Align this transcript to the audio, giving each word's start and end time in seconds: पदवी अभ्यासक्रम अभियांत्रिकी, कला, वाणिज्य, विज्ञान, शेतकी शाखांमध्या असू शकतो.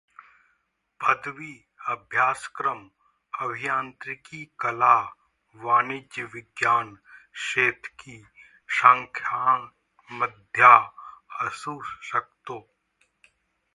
पदवी 0.99 1.65
अभ्यासक्रम 1.87 2.87
अभियांत्रिकी, 3.33 4.45
कला, 4.59 5.07
वाणिज्य, 5.55 6.23
विज्ञान, 6.23 6.95
शेतकी 7.33 8.25
शाखांमध्या 8.67 10.89
असू 11.39 11.81
शकतो. 12.01 12.73